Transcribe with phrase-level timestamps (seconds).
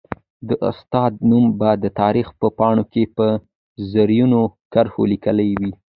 [0.47, 3.25] د استاد نوم به د تاریخ په پاڼو کي په
[3.91, 4.41] زرینو
[4.73, 5.71] کرښو ليکلی وي.